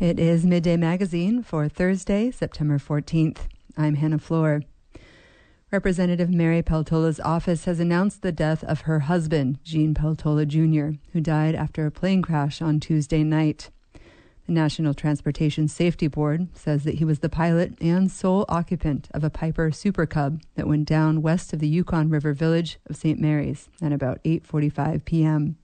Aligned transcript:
It 0.00 0.18
is 0.18 0.46
Midday 0.46 0.78
Magazine 0.78 1.42
for 1.42 1.68
Thursday, 1.68 2.30
September 2.30 2.78
14th. 2.78 3.40
I'm 3.76 3.96
Hannah 3.96 4.18
Floor. 4.18 4.62
Representative 5.70 6.30
Mary 6.30 6.62
Peltola's 6.62 7.20
office 7.20 7.66
has 7.66 7.80
announced 7.80 8.22
the 8.22 8.32
death 8.32 8.64
of 8.64 8.80
her 8.82 9.00
husband, 9.00 9.58
Gene 9.62 9.92
Peltola 9.92 10.48
Jr., 10.48 10.96
who 11.12 11.20
died 11.20 11.54
after 11.54 11.84
a 11.84 11.90
plane 11.90 12.22
crash 12.22 12.62
on 12.62 12.80
Tuesday 12.80 13.22
night. 13.22 13.68
The 14.46 14.54
National 14.54 14.94
Transportation 14.94 15.68
Safety 15.68 16.06
Board 16.06 16.48
says 16.54 16.84
that 16.84 16.94
he 16.94 17.04
was 17.04 17.18
the 17.18 17.28
pilot 17.28 17.74
and 17.78 18.10
sole 18.10 18.46
occupant 18.48 19.10
of 19.12 19.22
a 19.22 19.28
Piper 19.28 19.70
Super 19.70 20.06
Cub 20.06 20.40
that 20.54 20.66
went 20.66 20.88
down 20.88 21.20
west 21.20 21.52
of 21.52 21.58
the 21.58 21.68
Yukon 21.68 22.08
River 22.08 22.32
village 22.32 22.78
of 22.88 22.96
St. 22.96 23.20
Mary's 23.20 23.68
at 23.82 23.92
about 23.92 24.24
8:45 24.24 25.04
p.m. 25.04 25.58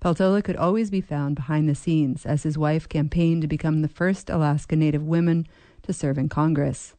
Peltola 0.00 0.42
could 0.42 0.56
always 0.56 0.90
be 0.90 1.02
found 1.02 1.36
behind 1.36 1.68
the 1.68 1.74
scenes 1.74 2.24
as 2.24 2.42
his 2.42 2.56
wife 2.56 2.88
campaigned 2.88 3.42
to 3.42 3.48
become 3.48 3.82
the 3.82 3.88
first 3.88 4.30
Alaska 4.30 4.74
Native 4.74 5.02
woman 5.02 5.46
to 5.82 5.92
serve 5.92 6.16
in 6.16 6.30
Congress. 6.30 6.94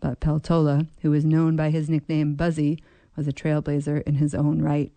But 0.00 0.20
Peltola, 0.20 0.88
who 1.02 1.10
was 1.10 1.26
known 1.26 1.54
by 1.54 1.68
his 1.68 1.90
nickname 1.90 2.34
Buzzy, 2.34 2.82
was 3.14 3.28
a 3.28 3.32
trailblazer 3.32 4.02
in 4.04 4.14
his 4.14 4.34
own 4.34 4.62
right. 4.62 4.90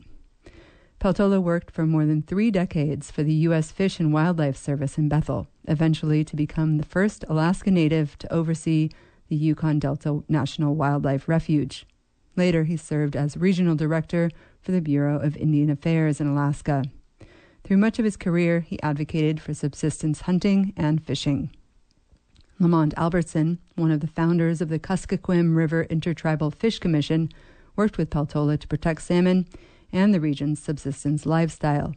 Peltola 1.01 1.41
worked 1.41 1.69
for 1.69 1.85
more 1.85 2.05
than 2.05 2.21
three 2.21 2.49
decades 2.49 3.11
for 3.11 3.23
the 3.23 3.33
U.S. 3.33 3.71
Fish 3.71 3.99
and 3.99 4.13
Wildlife 4.13 4.55
Service 4.55 4.97
in 4.97 5.09
Bethel, 5.09 5.47
eventually 5.67 6.23
to 6.23 6.37
become 6.37 6.77
the 6.77 6.85
first 6.85 7.25
Alaska 7.27 7.69
Native 7.69 8.17
to 8.19 8.31
oversee 8.31 8.89
the 9.27 9.35
Yukon 9.35 9.79
Delta 9.79 10.23
National 10.29 10.75
Wildlife 10.75 11.27
Refuge. 11.27 11.85
Later, 12.37 12.63
he 12.63 12.77
served 12.77 13.17
as 13.17 13.35
regional 13.35 13.75
director 13.75 14.31
for 14.61 14.71
the 14.71 14.79
Bureau 14.79 15.19
of 15.19 15.35
Indian 15.35 15.69
Affairs 15.69 16.21
in 16.21 16.27
Alaska. 16.27 16.83
Through 17.63 17.77
much 17.77 17.97
of 17.97 18.05
his 18.05 18.17
career, 18.17 18.59
he 18.59 18.81
advocated 18.81 19.39
for 19.41 19.53
subsistence 19.53 20.21
hunting 20.21 20.73
and 20.75 21.03
fishing. 21.03 21.49
Lamont 22.59 22.93
Albertson, 22.97 23.59
one 23.75 23.91
of 23.91 24.01
the 24.01 24.07
founders 24.07 24.61
of 24.61 24.69
the 24.69 24.79
Kuskokwim 24.79 25.55
River 25.55 25.83
Intertribal 25.83 26.51
Fish 26.51 26.79
Commission, 26.79 27.29
worked 27.75 27.97
with 27.97 28.09
Peltola 28.09 28.59
to 28.59 28.67
protect 28.67 29.01
salmon 29.01 29.47
and 29.91 30.13
the 30.13 30.19
region's 30.19 30.61
subsistence 30.61 31.25
lifestyle. 31.25 31.95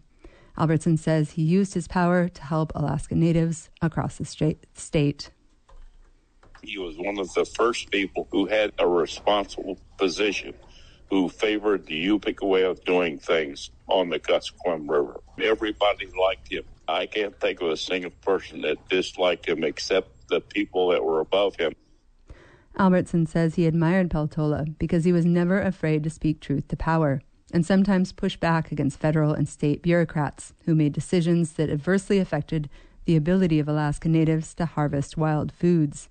Albertson 0.56 0.97
says 0.97 1.33
he 1.33 1.42
used 1.42 1.75
his 1.75 1.89
power 1.89 2.28
to 2.28 2.42
help 2.42 2.73
Alaska 2.75 3.14
Natives 3.14 3.69
across 3.83 4.17
the 4.19 4.56
state. 4.75 5.30
He 6.62 6.78
was 6.78 6.97
one 6.97 7.19
of 7.19 7.33
the 7.34 7.45
first 7.45 7.91
people 7.91 8.27
who 8.30 8.47
had 8.47 8.73
a 8.78 8.86
responsible 8.89 9.78
position 9.98 10.55
who 11.11 11.28
favored 11.28 11.86
the 11.86 12.06
Yupik 12.06 12.41
way 12.47 12.62
of 12.62 12.83
doing 12.84 13.19
things 13.19 13.70
on 13.89 14.08
the 14.08 14.19
Kuskokwim 14.19 14.89
River. 14.89 15.20
Everybody 15.42 16.06
liked 16.19 16.51
him. 16.51 16.65
I 16.89 17.06
can't 17.06 17.39
think 17.41 17.61
of 17.61 17.69
a 17.69 17.77
single 17.77 18.12
person 18.23 18.62
that 18.62 18.89
disliked 18.89 19.48
him 19.48 19.65
except 19.65 20.29
the 20.29 20.41
people 20.41 20.89
that 20.89 21.05
were 21.05 21.20
above 21.20 21.56
him. 21.56 21.73
Albertson 22.79 23.27
says 23.27 23.55
he 23.55 23.67
admired 23.67 24.11
Peltola 24.11 24.79
because 24.79 25.05
he 25.05 25.12
was 25.12 25.25
never 25.25 25.61
afraid 25.61 26.05
to 26.05 26.11
speak 26.11 26.41
truth 26.41 26.69
to 26.69 26.77
power 26.77 27.23
and 27.53 27.64
sometimes 27.64 28.12
push 28.12 28.37
back 28.37 28.70
against 28.70 28.98
federal 28.98 29.33
and 29.33 29.48
state 29.48 29.83
bureaucrats 29.83 30.53
who 30.64 30.75
made 30.75 30.92
decisions 30.92 31.53
that 31.53 31.70
adversely 31.70 32.19
affected 32.19 32.69
the 33.05 33.17
ability 33.17 33.59
of 33.59 33.69
Alaska 33.69 34.09
Natives 34.09 34.53
to 34.55 34.67
harvest 34.67 35.17
wild 35.17 35.53
foods. 35.53 36.09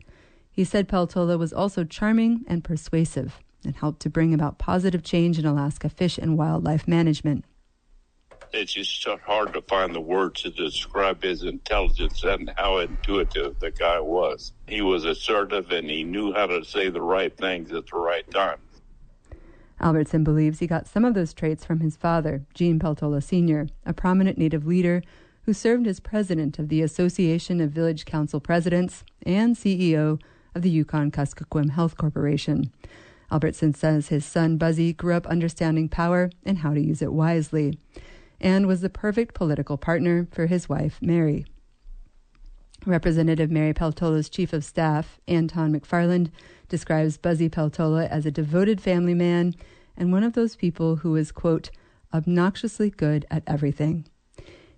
He 0.50 0.64
said 0.64 0.88
Peltola 0.88 1.38
was 1.38 1.52
also 1.53 1.84
charming 1.84 2.46
and 2.48 2.64
persuasive 2.64 3.40
and 3.66 3.76
helped 3.76 4.00
to 4.02 4.09
bring 4.09 4.34
about 4.34 4.58
positive 4.58 5.03
change 5.03 5.38
in 5.38 5.46
Alaska 5.46 5.90
fish 5.90 6.18
and 6.18 6.38
wildlife 6.38 6.88
management. 6.88 7.44
It's 8.56 8.72
just 8.72 9.02
so 9.02 9.17
hard 9.17 9.52
to 9.53 9.61
find 9.64 9.94
the 9.94 10.00
words 10.00 10.44
to 10.44 10.50
describe 10.50 11.22
his 11.22 11.44
intelligence 11.44 12.23
and 12.23 12.50
how 12.56 12.78
intuitive 12.78 13.59
the 13.59 13.70
guy 13.70 14.00
was. 14.00 14.53
He 14.66 14.81
was 14.81 15.03
assertive 15.03 15.72
and 15.72 15.89
he 15.89 16.06
knew 16.06 16.31
how 16.31 16.45
to 16.45 16.64
say 16.64 16.89
the 16.89 17.02
right 17.02 17.36
things 17.36 17.73
at 17.73 17.88
the 17.88 17.97
right 17.97 18.30
time. 18.31 18.59
Albertson 19.81 20.23
believes 20.23 20.59
he 20.59 20.68
got 20.68 20.88
some 20.88 21.03
of 21.03 21.16
those 21.16 21.34
traits 21.34 21.66
from 21.66 21.81
his 21.81 21.97
father, 21.97 22.46
Gene 22.53 22.80
Peltola 22.80 23.22
Sr., 23.22 23.68
a 23.85 23.91
prominent 23.91 24.38
Native 24.38 24.66
leader 24.66 25.03
who 25.44 25.51
served 25.51 25.85
as 25.85 26.00
president 26.00 26.57
of 26.57 26.69
the 26.69 26.81
Association 26.81 27.59
of 27.59 27.72
Village 27.72 28.06
Council 28.06 28.40
Presidents 28.40 29.03
and 29.25 29.57
CEO 29.57 30.18
of 30.56 30.62
the 30.62 30.69
Yukon 30.69 31.12
Kuskokwim 31.12 31.72
Health 31.72 31.97
Corporation. 31.97 32.72
Albertson 33.30 33.74
says 33.74 34.07
his 34.07 34.24
son 34.24 34.56
Buzzy 34.56 34.94
grew 34.94 35.13
up 35.13 35.28
understanding 35.28 35.90
power 35.90 36.30
and 36.46 36.59
how 36.59 36.74
to 36.74 36.80
use 36.80 37.01
it 37.01 37.12
wisely, 37.12 37.78
and 38.40 38.68
was 38.68 38.81
the 38.81 38.90
perfect 38.90 39.34
political 39.34 39.78
partner 39.78 40.28
for 40.31 40.47
his 40.47 40.68
wife, 40.69 41.00
Mary. 41.01 41.46
Representative 42.85 43.50
Mary 43.50 43.73
Peltola's 43.73 44.29
chief 44.29 44.53
of 44.53 44.63
staff, 44.63 45.19
Anton 45.28 45.73
McParland, 45.73 46.29
describes 46.69 47.18
Buzzy 47.18 47.50
Peltola 47.50 48.07
as 48.09 48.25
a 48.25 48.31
devoted 48.31 48.79
family 48.79 49.13
man 49.13 49.56
and 49.97 50.12
one 50.12 50.24
of 50.24 50.34
those 50.34 50.56
people 50.56 50.97
who 50.97 51.16
is, 51.16 51.31
quote, 51.31 51.69
obnoxiously 52.13 52.90
good 52.90 53.25
at 53.31 53.44
everything. 53.47 54.06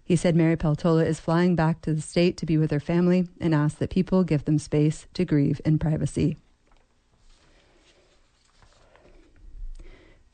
He 0.04 0.16
said 0.16 0.36
Mary 0.36 0.56
Peltola 0.56 1.06
is 1.06 1.20
flying 1.20 1.56
back 1.56 1.82
to 1.82 1.94
the 1.94 2.02
state 2.02 2.38
to 2.38 2.46
be 2.46 2.58
with 2.58 2.72
her 2.72 2.80
family 2.80 3.28
and 3.42 3.54
asks 3.54 3.80
that 3.80 3.90
people 3.90 4.24
give 4.24 4.46
them 4.46 4.58
space 4.58 5.06
to 5.14 5.26
grieve 5.26 5.60
in 5.66 5.80
privacy. 5.80 6.38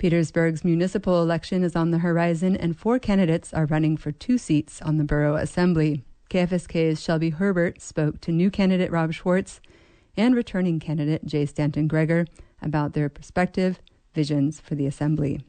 Petersburg's 0.03 0.66
municipal 0.66 1.22
election 1.22 1.64
is 1.64 1.78
on 1.78 1.91
the 1.91 2.00
horizon, 2.00 2.58
and 2.58 2.78
four 2.78 3.00
candidates 3.00 3.53
are 3.53 3.66
running 3.66 3.96
for 3.96 4.12
two 4.12 4.38
seats 4.38 4.81
on 4.81 4.97
the 4.97 5.03
borough 5.06 5.38
assembly. 5.38 6.03
KFSK's 6.30 7.02
Shelby 7.02 7.30
Herbert 7.30 7.81
spoke 7.81 8.19
to 8.19 8.34
new 8.34 8.52
candidate 8.52 8.92
Rob 8.92 9.13
Schwartz 9.13 9.62
and 10.18 10.36
returning 10.36 10.81
candidate 10.81 11.24
Jay 11.25 11.46
Stanton 11.46 11.88
Gregor 11.88 12.25
about 12.62 12.92
their 12.92 13.08
perspective 13.08 13.80
visions 14.13 14.59
for 14.59 14.75
the 14.75 14.88
assembly. 14.88 15.40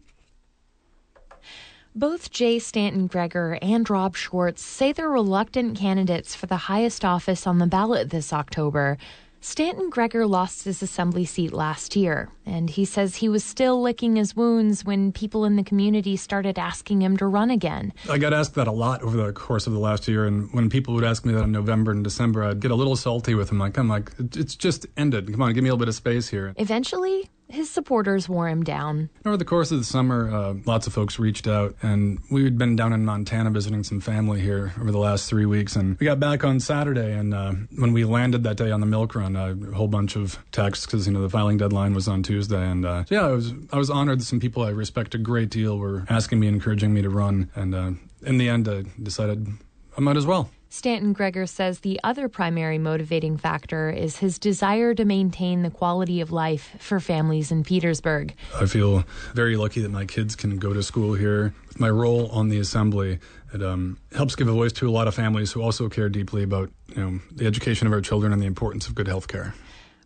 Both 1.97 2.31
Jay 2.31 2.60
Stanton 2.60 3.09
Gregor 3.09 3.59
and 3.60 3.91
Rob 3.91 4.14
Schwartz 4.14 4.62
say 4.62 4.93
they're 4.93 5.09
reluctant 5.09 5.76
candidates 5.76 6.37
for 6.37 6.47
the 6.47 6.56
highest 6.56 7.04
office 7.04 7.44
on 7.48 7.59
the 7.59 7.66
ballot 7.66 8.10
this 8.10 8.32
October. 8.32 8.98
Stanton 9.44 9.91
Gregor 9.91 10.27
lost 10.27 10.65
his 10.65 10.82
assembly 10.82 11.27
seat 11.27 11.53
last 11.53 11.97
year, 11.97 12.31
and 12.47 12.71
he 12.71 12.87
says 12.87 13.16
he 13.16 13.28
was 13.28 13.44
still 13.44 13.81
licking 13.82 14.16
his 14.16 14.34
wounds 14.34 14.87
when 14.87 15.12
people 15.12 15.44
in 15.44 15.56
the 15.56 15.62
community 15.62 16.16
started 16.16 16.59
asking 16.59 17.03
him 17.03 17.15
to 17.19 17.27
run 17.27 17.50
again. 17.50 17.93
I 18.09 18.16
got 18.16 18.32
asked 18.32 18.55
that 18.55 18.69
a 18.69 18.72
lot 18.72 19.03
over 19.03 19.19
the 19.19 19.34
course 19.34 19.66
of 19.66 19.75
the 19.75 19.78
last 19.78 20.09
year, 20.09 20.27
and 20.27 20.50
when 20.55 20.71
people 20.71 20.94
would 20.94 21.05
ask 21.05 21.27
me 21.27 21.34
that 21.34 21.43
in 21.43 21.53
November 21.53 21.93
and 21.93 22.03
December, 22.03 22.43
I'd 22.43 22.60
get 22.60 22.71
a 22.71 22.75
little 22.75 22.97
salty 22.97 23.34
with 23.34 23.49
them. 23.49 23.59
Like, 23.59 23.77
I'm 23.77 23.87
like, 23.87 24.12
it's 24.19 24.56
just 24.56 24.87
ended. 24.97 25.31
Come 25.31 25.43
on, 25.43 25.53
give 25.53 25.62
me 25.62 25.69
a 25.69 25.75
little 25.75 25.84
bit 25.84 25.88
of 25.88 25.94
space 25.94 26.26
here. 26.26 26.55
Eventually, 26.56 27.28
his 27.49 27.71
supporters 27.71 28.28
wore 28.28 28.49
him 28.49 28.62
down. 28.62 29.10
Over 29.25 29.37
the 29.37 29.44
course 29.44 29.71
of 29.71 29.78
the 29.78 29.84
summer, 29.84 30.31
uh, 30.34 30.55
lots 30.65 30.87
of 30.87 30.93
folks 30.93 31.19
reached 31.19 31.47
out, 31.47 31.77
and 31.82 32.19
we 32.31 32.44
had 32.44 32.59
been 32.59 32.77
down 32.77 32.93
in 32.93 33.05
Montana 33.05 33.50
visiting 33.50 33.84
some 33.84 34.00
family 34.00 34.41
here 34.41 34.72
over 34.81 34.91
the 34.91 34.99
last 34.99 35.28
three 35.28 35.47
weeks. 35.47 35.77
And 35.77 35.99
we 35.99 36.06
got 36.06 36.19
back 36.21 36.44
on 36.44 36.60
Saturday, 36.60 37.12
and 37.12 37.34
uh, 37.34 37.53
when 37.77 37.93
we 37.93 38.05
landed 38.05 38.43
that 38.44 38.56
day 38.56 38.71
on 38.71 38.81
the 38.81 38.87
milk 38.87 39.15
run, 39.15 39.37
a 39.37 39.55
whole 39.75 39.88
bunch 39.88 40.16
of 40.16 40.38
texts 40.53 40.87
because 40.87 41.06
you 41.06 41.12
know 41.12 41.22
the 41.22 41.31
filing 41.31 41.56
deadline 41.59 41.94
was 41.94 42.09
on 42.09 42.22
Tuesday. 42.22 42.65
And 42.65 42.84
uh, 42.84 43.05
so 43.05 43.15
yeah, 43.15 43.27
I 43.27 43.31
was 43.31 43.53
I 43.72 43.76
was 43.76 43.91
honored 43.91 44.21
that 44.21 44.25
some 44.25 44.41
people 44.41 44.62
I 44.62 44.71
respect 44.71 45.15
a 45.15 45.19
great 45.19 45.50
deal 45.50 45.78
were 45.78 46.05
asking 46.09 46.41
me, 46.41 46.49
encouraging 46.49 46.93
me 46.93 47.03
to 47.03 47.11
run, 47.11 47.50
and 47.55 47.75
uh, 47.75 47.91
in 48.22 48.38
the 48.38 48.49
end, 48.49 48.69
I 48.69 48.84
decided 49.03 49.47
I 49.97 50.00
might 50.00 50.16
as 50.16 50.26
well. 50.26 50.50
Stanton 50.74 51.12
Gregor 51.12 51.46
says 51.46 51.78
the 51.78 52.00
other 52.02 52.28
primary 52.28 52.78
motivating 52.78 53.36
factor 53.36 53.90
is 53.90 54.16
his 54.16 54.40
desire 54.40 54.92
to 54.92 55.04
maintain 55.04 55.62
the 55.62 55.70
quality 55.70 56.20
of 56.20 56.32
life 56.32 56.74
for 56.80 56.98
families 56.98 57.52
in 57.52 57.62
Petersburg. 57.62 58.34
I 58.60 58.66
feel 58.66 59.04
very 59.34 59.56
lucky 59.56 59.82
that 59.82 59.92
my 59.92 60.04
kids 60.04 60.34
can 60.34 60.58
go 60.58 60.72
to 60.72 60.82
school 60.82 61.14
here. 61.14 61.54
With 61.68 61.78
my 61.78 61.88
role 61.88 62.26
on 62.30 62.48
the 62.48 62.58
assembly, 62.58 63.20
it 63.54 63.62
um, 63.62 63.98
helps 64.16 64.34
give 64.34 64.48
a 64.48 64.52
voice 64.52 64.72
to 64.72 64.88
a 64.88 64.90
lot 64.90 65.06
of 65.06 65.14
families 65.14 65.52
who 65.52 65.62
also 65.62 65.88
care 65.88 66.08
deeply 66.08 66.42
about 66.42 66.72
you 66.88 66.96
know 66.96 67.20
the 67.30 67.46
education 67.46 67.87
of 67.87 67.93
our 67.93 68.00
children 68.00 68.32
and 68.32 68.43
the 68.43 68.46
importance 68.46 68.88
of 68.88 68.96
good 68.96 69.06
health 69.06 69.28
care. 69.28 69.54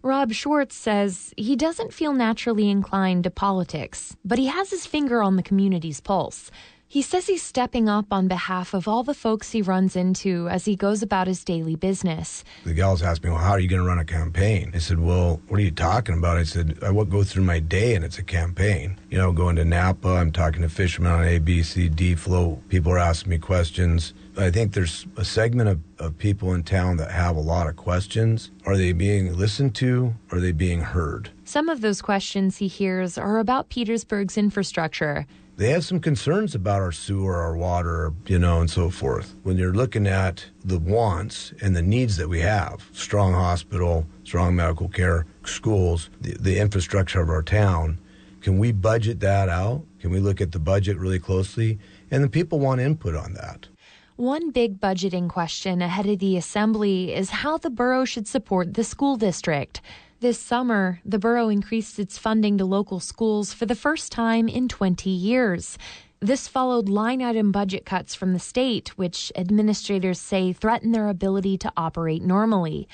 Rob 0.02 0.32
Schwartz 0.32 0.76
says 0.76 1.32
he 1.38 1.56
doesn't 1.56 1.94
feel 1.94 2.12
naturally 2.12 2.68
inclined 2.68 3.24
to 3.24 3.30
politics, 3.30 4.16
but 4.22 4.38
he 4.38 4.46
has 4.46 4.68
his 4.68 4.84
finger 4.84 5.22
on 5.22 5.36
the 5.36 5.42
community's 5.42 6.00
pulse. 6.00 6.50
He 6.90 7.02
says 7.02 7.26
he's 7.26 7.42
stepping 7.42 7.86
up 7.86 8.06
on 8.10 8.28
behalf 8.28 8.72
of 8.72 8.88
all 8.88 9.02
the 9.02 9.12
folks 9.12 9.50
he 9.50 9.60
runs 9.60 9.94
into 9.94 10.48
as 10.48 10.64
he 10.64 10.74
goes 10.74 11.02
about 11.02 11.26
his 11.26 11.44
daily 11.44 11.76
business. 11.76 12.44
The 12.64 12.72
gals 12.72 13.02
asked 13.02 13.22
me, 13.22 13.28
Well, 13.28 13.38
how 13.38 13.50
are 13.50 13.60
you 13.60 13.68
going 13.68 13.82
to 13.82 13.86
run 13.86 13.98
a 13.98 14.06
campaign? 14.06 14.72
I 14.74 14.78
said, 14.78 14.98
Well, 14.98 15.42
what 15.48 15.60
are 15.60 15.62
you 15.62 15.70
talking 15.70 16.16
about? 16.16 16.38
I 16.38 16.44
said, 16.44 16.78
I 16.82 16.90
go 16.90 17.22
through 17.24 17.42
my 17.44 17.58
day 17.58 17.94
and 17.94 18.06
it's 18.06 18.16
a 18.16 18.22
campaign. 18.22 18.98
You 19.10 19.18
know, 19.18 19.32
going 19.32 19.56
to 19.56 19.66
Napa, 19.66 20.08
I'm 20.08 20.32
talking 20.32 20.62
to 20.62 20.70
fishermen 20.70 21.12
on 21.12 21.24
A, 21.24 21.38
B, 21.38 21.62
C, 21.62 21.90
D 21.90 22.14
float. 22.14 22.66
People 22.70 22.92
are 22.92 22.98
asking 22.98 23.28
me 23.28 23.38
questions. 23.38 24.14
I 24.38 24.50
think 24.50 24.72
there's 24.72 25.06
a 25.18 25.26
segment 25.26 25.68
of, 25.68 25.80
of 25.98 26.16
people 26.16 26.54
in 26.54 26.62
town 26.62 26.96
that 26.96 27.10
have 27.10 27.36
a 27.36 27.40
lot 27.40 27.66
of 27.66 27.76
questions. 27.76 28.50
Are 28.64 28.78
they 28.78 28.92
being 28.92 29.36
listened 29.36 29.74
to? 29.74 30.14
Are 30.32 30.40
they 30.40 30.52
being 30.52 30.80
heard? 30.80 31.28
Some 31.44 31.68
of 31.68 31.82
those 31.82 32.00
questions 32.00 32.56
he 32.56 32.68
hears 32.68 33.18
are 33.18 33.40
about 33.40 33.68
Petersburg's 33.68 34.38
infrastructure. 34.38 35.26
They 35.58 35.70
have 35.70 35.84
some 35.84 35.98
concerns 35.98 36.54
about 36.54 36.80
our 36.80 36.92
sewer, 36.92 37.34
our 37.34 37.56
water, 37.56 38.12
you 38.26 38.38
know, 38.38 38.60
and 38.60 38.70
so 38.70 38.90
forth. 38.90 39.34
When 39.42 39.58
you're 39.58 39.74
looking 39.74 40.06
at 40.06 40.46
the 40.64 40.78
wants 40.78 41.52
and 41.60 41.74
the 41.74 41.82
needs 41.82 42.16
that 42.16 42.28
we 42.28 42.40
have, 42.40 42.88
strong 42.92 43.32
hospital, 43.32 44.06
strong 44.22 44.54
medical 44.54 44.88
care, 44.88 45.26
schools, 45.44 46.10
the, 46.20 46.36
the 46.38 46.60
infrastructure 46.60 47.20
of 47.20 47.28
our 47.28 47.42
town, 47.42 47.98
can 48.40 48.60
we 48.60 48.70
budget 48.70 49.18
that 49.18 49.48
out? 49.48 49.84
Can 49.98 50.12
we 50.12 50.20
look 50.20 50.40
at 50.40 50.52
the 50.52 50.60
budget 50.60 50.96
really 50.96 51.18
closely? 51.18 51.80
And 52.12 52.22
the 52.22 52.28
people 52.28 52.60
want 52.60 52.80
input 52.80 53.16
on 53.16 53.34
that. 53.34 53.66
One 54.14 54.50
big 54.52 54.80
budgeting 54.80 55.28
question 55.28 55.82
ahead 55.82 56.06
of 56.06 56.20
the 56.20 56.36
assembly 56.36 57.12
is 57.12 57.30
how 57.30 57.58
the 57.58 57.70
borough 57.70 58.04
should 58.04 58.28
support 58.28 58.74
the 58.74 58.84
school 58.84 59.16
district. 59.16 59.80
This 60.20 60.40
summer, 60.40 61.00
the 61.04 61.20
borough 61.20 61.48
increased 61.48 61.96
its 62.00 62.18
funding 62.18 62.58
to 62.58 62.64
local 62.64 62.98
schools 62.98 63.52
for 63.52 63.66
the 63.66 63.76
first 63.76 64.10
time 64.10 64.48
in 64.48 64.66
20 64.66 65.08
years. 65.08 65.78
This 66.18 66.48
followed 66.48 66.88
line 66.88 67.22
item 67.22 67.52
budget 67.52 67.86
cuts 67.86 68.16
from 68.16 68.32
the 68.32 68.40
state, 68.40 68.98
which 68.98 69.30
administrators 69.36 70.18
say 70.18 70.52
threaten 70.52 70.90
their 70.90 71.06
ability 71.06 71.56
to 71.58 71.72
operate 71.76 72.20
normally. 72.20 72.88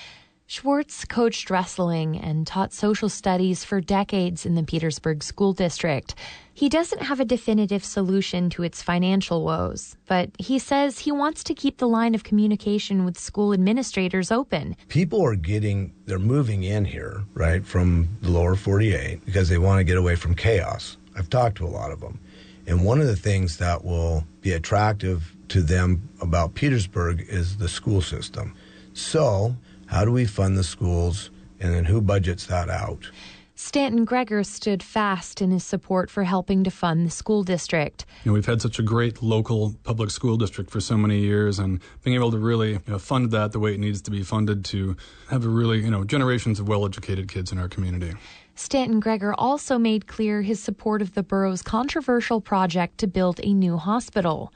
Schwartz 0.46 1.06
coached 1.06 1.48
wrestling 1.48 2.18
and 2.18 2.46
taught 2.46 2.74
social 2.74 3.08
studies 3.08 3.64
for 3.64 3.80
decades 3.80 4.44
in 4.44 4.54
the 4.54 4.62
Petersburg 4.62 5.22
School 5.22 5.54
District. 5.54 6.14
He 6.56 6.68
doesn't 6.68 7.02
have 7.02 7.18
a 7.18 7.24
definitive 7.24 7.84
solution 7.84 8.48
to 8.50 8.62
its 8.62 8.80
financial 8.80 9.42
woes, 9.42 9.96
but 10.06 10.30
he 10.38 10.60
says 10.60 11.00
he 11.00 11.10
wants 11.10 11.42
to 11.44 11.54
keep 11.54 11.78
the 11.78 11.88
line 11.88 12.14
of 12.14 12.22
communication 12.22 13.04
with 13.04 13.18
school 13.18 13.52
administrators 13.52 14.30
open. 14.30 14.76
People 14.86 15.20
are 15.24 15.34
getting, 15.34 15.92
they're 16.06 16.20
moving 16.20 16.62
in 16.62 16.84
here, 16.84 17.24
right, 17.34 17.66
from 17.66 18.08
the 18.22 18.30
lower 18.30 18.54
48 18.54 19.24
because 19.24 19.48
they 19.48 19.58
want 19.58 19.80
to 19.80 19.84
get 19.84 19.96
away 19.96 20.14
from 20.14 20.32
chaos. 20.36 20.96
I've 21.16 21.28
talked 21.28 21.56
to 21.56 21.66
a 21.66 21.68
lot 21.68 21.90
of 21.90 21.98
them. 21.98 22.20
And 22.68 22.84
one 22.84 23.00
of 23.00 23.08
the 23.08 23.16
things 23.16 23.56
that 23.56 23.84
will 23.84 24.24
be 24.40 24.52
attractive 24.52 25.34
to 25.48 25.60
them 25.60 26.08
about 26.20 26.54
Petersburg 26.54 27.26
is 27.28 27.56
the 27.56 27.68
school 27.68 28.00
system. 28.00 28.54
So, 28.92 29.56
how 29.86 30.04
do 30.04 30.12
we 30.12 30.24
fund 30.24 30.56
the 30.56 30.64
schools? 30.64 31.30
And 31.58 31.74
then 31.74 31.84
who 31.84 32.00
budgets 32.00 32.46
that 32.46 32.70
out? 32.70 33.10
Stanton 33.66 34.04
Gregor 34.04 34.44
stood 34.44 34.82
fast 34.82 35.40
in 35.40 35.50
his 35.50 35.64
support 35.64 36.10
for 36.10 36.24
helping 36.24 36.64
to 36.64 36.70
fund 36.70 37.06
the 37.06 37.10
school 37.10 37.42
district. 37.42 38.04
You 38.22 38.30
know, 38.30 38.34
we've 38.34 38.44
had 38.44 38.60
such 38.60 38.78
a 38.78 38.82
great 38.82 39.22
local 39.22 39.74
public 39.84 40.10
school 40.10 40.36
district 40.36 40.70
for 40.70 40.80
so 40.80 40.98
many 40.98 41.20
years, 41.20 41.58
and 41.58 41.80
being 42.02 42.14
able 42.14 42.30
to 42.30 42.36
really 42.36 42.72
you 42.72 42.80
know, 42.86 42.98
fund 42.98 43.30
that 43.30 43.52
the 43.52 43.58
way 43.58 43.72
it 43.72 43.80
needs 43.80 44.02
to 44.02 44.10
be 44.10 44.22
funded 44.22 44.66
to 44.66 44.98
have 45.30 45.46
a 45.46 45.48
really, 45.48 45.80
you 45.80 45.90
know, 45.90 46.04
generations 46.04 46.60
of 46.60 46.68
well 46.68 46.84
educated 46.84 47.26
kids 47.26 47.52
in 47.52 47.58
our 47.58 47.66
community. 47.66 48.12
Stanton 48.54 49.00
Gregor 49.00 49.34
also 49.38 49.78
made 49.78 50.06
clear 50.06 50.42
his 50.42 50.62
support 50.62 51.00
of 51.00 51.14
the 51.14 51.22
borough's 51.22 51.62
controversial 51.62 52.42
project 52.42 52.98
to 52.98 53.06
build 53.06 53.40
a 53.42 53.54
new 53.54 53.78
hospital. 53.78 54.52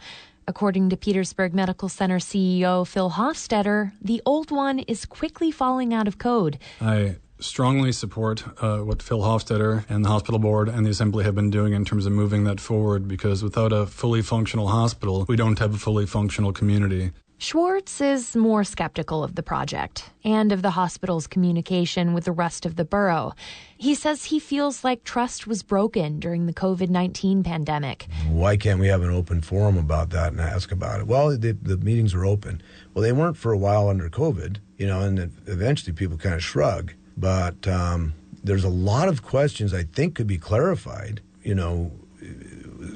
According 0.46 0.90
to 0.90 0.98
Petersburg 0.98 1.54
Medical 1.54 1.88
Center 1.88 2.18
CEO 2.18 2.86
Phil 2.86 3.12
Hofstetter, 3.12 3.92
the 4.02 4.20
old 4.26 4.50
one 4.50 4.80
is 4.80 5.06
quickly 5.06 5.50
falling 5.50 5.94
out 5.94 6.06
of 6.06 6.18
code. 6.18 6.58
I 6.78 7.16
strongly 7.40 7.92
support 7.92 8.44
uh, 8.62 8.78
what 8.78 9.02
Phil 9.02 9.20
Hofstetter 9.20 9.84
and 9.88 10.04
the 10.04 10.08
hospital 10.08 10.38
board 10.38 10.68
and 10.68 10.84
the 10.84 10.90
assembly 10.90 11.24
have 11.24 11.34
been 11.34 11.50
doing 11.50 11.72
in 11.72 11.84
terms 11.84 12.06
of 12.06 12.12
moving 12.12 12.44
that 12.44 12.60
forward 12.60 13.08
because 13.08 13.42
without 13.42 13.72
a 13.72 13.86
fully 13.86 14.22
functional 14.22 14.68
hospital, 14.68 15.24
we 15.28 15.36
don't 15.36 15.58
have 15.58 15.74
a 15.74 15.78
fully 15.78 16.06
functional 16.06 16.52
community. 16.52 17.12
Schwartz 17.40 18.00
is 18.00 18.34
more 18.34 18.64
skeptical 18.64 19.22
of 19.22 19.36
the 19.36 19.44
project 19.44 20.10
and 20.24 20.50
of 20.50 20.60
the 20.60 20.72
hospital's 20.72 21.28
communication 21.28 22.12
with 22.12 22.24
the 22.24 22.32
rest 22.32 22.66
of 22.66 22.74
the 22.74 22.84
borough. 22.84 23.32
He 23.76 23.94
says 23.94 24.24
he 24.24 24.40
feels 24.40 24.82
like 24.82 25.04
trust 25.04 25.46
was 25.46 25.62
broken 25.62 26.18
during 26.18 26.46
the 26.46 26.52
COVID 26.52 26.88
19 26.88 27.44
pandemic. 27.44 28.08
Why 28.28 28.56
can't 28.56 28.80
we 28.80 28.88
have 28.88 29.02
an 29.02 29.10
open 29.10 29.40
forum 29.40 29.78
about 29.78 30.10
that 30.10 30.32
and 30.32 30.40
ask 30.40 30.72
about 30.72 30.98
it? 30.98 31.06
Well, 31.06 31.28
the, 31.38 31.52
the 31.52 31.76
meetings 31.76 32.12
were 32.12 32.26
open. 32.26 32.60
Well, 32.92 33.04
they 33.04 33.12
weren't 33.12 33.36
for 33.36 33.52
a 33.52 33.58
while 33.58 33.88
under 33.88 34.10
COVID, 34.10 34.56
you 34.76 34.88
know, 34.88 35.02
and 35.02 35.20
eventually 35.46 35.92
people 35.92 36.16
kind 36.16 36.34
of 36.34 36.42
shrug. 36.42 36.94
But 37.18 37.66
um, 37.66 38.14
there's 38.44 38.64
a 38.64 38.68
lot 38.68 39.08
of 39.08 39.22
questions 39.22 39.74
I 39.74 39.82
think 39.82 40.14
could 40.14 40.26
be 40.26 40.38
clarified, 40.38 41.20
you 41.42 41.54
know, 41.54 41.92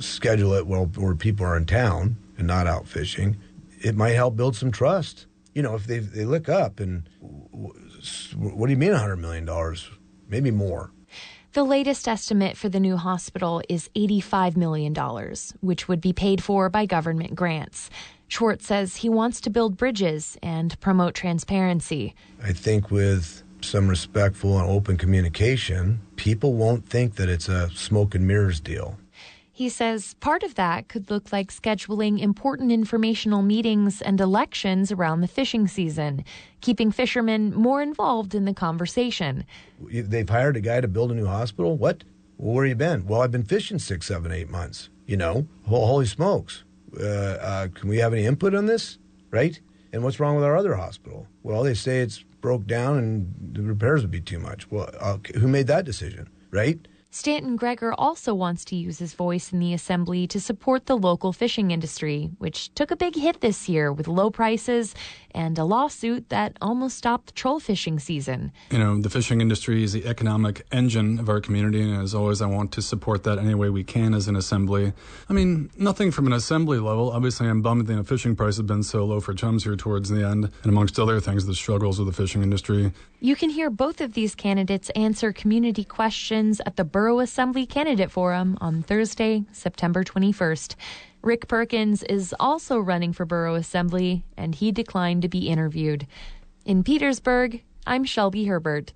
schedule 0.01 0.55
it 0.55 0.67
where, 0.67 0.83
where 0.83 1.15
people 1.15 1.45
are 1.47 1.57
in 1.57 1.67
town 1.67 2.17
and 2.39 2.47
not 2.47 2.67
out 2.67 2.87
fishing 2.87 3.37
it 3.83 3.97
might 3.97 4.11
help 4.11 4.37
build 4.37 4.57
some 4.57 4.71
trust. 4.71 5.27
You 5.55 5.63
know, 5.63 5.75
if 5.75 5.87
they 5.87 5.99
they 5.99 6.25
look 6.25 6.49
up 6.49 6.81
and 6.81 7.09
what 8.35 8.67
do 8.67 8.73
you 8.73 8.79
mean 8.79 8.93
$100 8.93 9.19
million? 9.19 9.49
Maybe 10.29 10.51
more. 10.51 10.91
The 11.53 11.63
latest 11.63 12.09
estimate 12.09 12.57
for 12.57 12.69
the 12.69 12.81
new 12.81 12.97
hospital 12.97 13.63
is 13.69 13.91
$85 13.95 14.57
million, 14.57 14.95
which 15.61 15.87
would 15.87 16.01
be 16.01 16.13
paid 16.13 16.43
for 16.43 16.71
by 16.71 16.87
government 16.87 17.35
grants. 17.35 17.91
Schwartz 18.27 18.67
says 18.67 18.97
he 18.97 19.11
wants 19.11 19.41
to 19.43 19.51
build 19.51 19.77
bridges 19.77 20.39
and 20.43 20.81
promote 20.81 21.15
transparency. 21.15 22.15
I 22.43 22.53
think 22.53 22.91
with 22.91 23.43
some 23.65 23.89
respectful 23.89 24.59
and 24.59 24.69
open 24.69 24.97
communication, 24.97 26.01
people 26.17 26.55
won't 26.55 26.89
think 26.89 27.17
that 27.17 27.29
it's 27.29 27.49
a 27.49 27.71
smoke 27.71 28.15
and 28.15 28.27
mirrors 28.27 28.61
deal. 28.61 28.99
He 29.55 29.69
says 29.69 30.15
part 30.15 30.43
of 30.43 30.55
that 30.55 30.89
could 30.89 31.11
look 31.11 31.31
like 31.31 31.53
scheduling 31.53 32.19
important 32.19 32.73
informational 32.73 33.43
meetings 33.43 34.01
and 34.01 34.21
elections 34.21 34.91
around 34.91 35.21
the 35.21 35.29
fishing 35.29 35.69
season, 35.69 36.25
keeping 36.63 36.91
fishermen 36.91 37.55
more 37.55 37.83
involved 37.83 38.35
in 38.35 38.47
the 38.47 38.55
conversation. 38.55 39.45
They've 39.81 40.29
hired 40.29 40.57
a 40.57 40.61
guy 40.61 40.81
to 40.81 40.89
build 40.89 41.13
a 41.13 41.15
new 41.15 41.27
hospital? 41.27 41.77
What? 41.77 42.03
Well, 42.39 42.55
where 42.55 42.67
you 42.67 42.75
been? 42.75 43.07
Well, 43.07 43.21
I've 43.21 43.31
been 43.31 43.45
fishing 43.45 43.79
six, 43.79 44.07
seven, 44.07 44.33
eight 44.33 44.49
months. 44.49 44.89
You 45.07 45.19
know, 45.19 45.47
holy 45.67 46.07
smokes. 46.07 46.65
Uh, 46.99 47.05
uh, 47.05 47.69
can 47.69 47.89
we 47.89 47.99
have 47.99 48.15
any 48.15 48.25
input 48.25 48.55
on 48.55 48.67
this? 48.67 48.99
Right? 49.31 49.61
And 49.93 50.03
what's 50.03 50.19
wrong 50.19 50.35
with 50.35 50.45
our 50.45 50.57
other 50.57 50.75
hospital? 50.75 51.27
Well, 51.43 51.63
they 51.63 51.75
say 51.75 52.01
it's 52.01 52.25
broke 52.43 52.67
down 52.67 52.99
and 52.99 53.35
the 53.55 53.63
repairs 53.63 54.03
would 54.03 54.11
be 54.11 54.21
too 54.21 54.39
much. 54.39 54.71
Well, 54.71 54.91
uh, 55.01 55.17
who 55.37 55.49
made 55.49 55.69
that 55.69 55.87
decision? 55.87 56.29
Right? 56.51 56.87
Stanton 57.15 57.57
Gregor 57.57 57.93
also 57.99 58.33
wants 58.33 58.65
to 58.65 58.75
use 58.75 58.99
his 58.99 59.13
voice 59.13 59.53
in 59.53 59.59
the 59.59 59.75
assembly 59.75 60.27
to 60.29 60.41
support 60.41 60.87
the 60.87 60.97
local 60.97 61.35
fishing 61.35 61.71
industry, 61.71 62.31
which 62.39 62.75
took 62.75 62.91
a 62.91 62.97
big 62.97 63.15
hit 63.15 63.43
this 63.43 63.69
year 63.69 63.93
with 63.93 64.09
low 64.09 64.31
prices 64.31 64.95
and 65.35 65.59
a 65.59 65.65
lawsuit 65.65 66.29
that 66.29 66.57
almost 66.61 66.97
stopped 66.97 67.27
the 67.27 67.33
troll 67.33 67.61
fishing 67.61 67.99
season. 67.99 68.53
You 68.71 68.79
know, 68.79 69.01
the 69.01 69.11
fishing 69.11 69.41
industry 69.41 69.83
is 69.83 69.93
the 69.93 70.07
economic 70.07 70.67
engine 70.73 71.19
of 71.19 71.29
our 71.29 71.41
community, 71.41 71.83
and 71.83 72.03
as 72.03 72.15
always, 72.15 72.41
I 72.43 72.47
want 72.47 72.73
to 72.73 72.83
support 72.83 73.25
that 73.25 73.39
any 73.39 73.55
way 73.55 73.71
we 73.71 73.85
can 73.85 74.15
as 74.15 74.29
an 74.29 74.37
assembly. 74.37 74.93
I 75.29 75.33
mean, 75.33 75.71
nothing 75.77 76.11
from 76.11 76.27
an 76.27 76.33
assembly 76.33 76.79
level. 76.79 77.11
Obviously, 77.11 77.49
I'm 77.49 77.63
bummed 77.63 77.87
that 77.87 77.95
the 77.95 78.05
fishing 78.05 78.37
price 78.37 78.57
has 78.57 78.67
been 78.67 78.83
so 78.83 79.05
low 79.05 79.21
for 79.21 79.35
chums 79.35 79.65
here 79.65 79.77
towards 79.77 80.09
the 80.09 80.27
end, 80.27 80.51
and 80.63 80.67
amongst 80.67 80.99
other 80.99 81.21
things, 81.21 81.47
the 81.47 81.55
struggles 81.55 81.99
of 81.99 82.07
the 82.07 82.13
fishing 82.13 82.43
industry. 82.43 82.93
You 83.21 83.37
can 83.37 83.51
hear 83.51 83.71
both 83.71 84.01
of 84.01 84.15
these 84.15 84.35
candidates 84.35 84.91
answer 84.91 85.33
community 85.33 85.85
questions 85.85 86.61
at 86.67 86.77
the 86.77 86.85
Borough 86.85 87.21
Assembly 87.21 87.67
Candidate 87.67 88.11
Forum 88.11 88.59
on 88.61 88.83
Thursday, 88.83 89.45
September 89.53 90.03
21st. 90.03 90.75
Rick 91.23 91.47
Perkins 91.47 92.03
is 92.03 92.35
also 92.41 92.79
running 92.81 93.13
for 93.13 93.25
Borough 93.25 93.55
Assembly, 93.55 94.25
and 94.37 94.57
he 94.57 94.73
declined 94.73 95.23
to 95.23 95.29
be 95.29 95.49
interviewed. 95.49 96.07
In 96.65 96.83
Petersburg, 96.83 97.63
I'm 97.87 98.05
Shelby 98.05 98.47
Herbert. 98.47 98.93